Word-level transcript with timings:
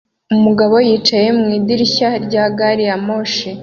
Umugabo 0.35 0.75
yicaye 0.87 1.29
mu 1.39 1.45
idirishya 1.57 2.09
rya 2.25 2.43
gari 2.57 2.83
ya 2.89 2.97
moshi 3.05 3.47